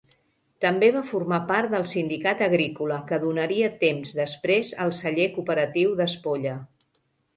També 0.63 0.87
va 0.95 1.01
formar 1.09 1.37
part 1.51 1.69
del 1.75 1.85
Sindicat 1.91 2.41
Agrícola, 2.47 2.97
que 3.11 3.19
donaria 3.25 3.69
temps 3.85 4.15
després 4.21 4.73
el 4.87 4.95
Celler 5.03 5.29
Cooperatiu 5.37 5.95
d'Espolla. 6.01 6.57